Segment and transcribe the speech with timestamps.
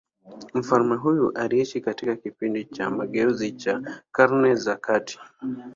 [0.53, 5.19] Mtakatifu huyo aliishi katika kipindi cha mageuzi cha Karne za kati.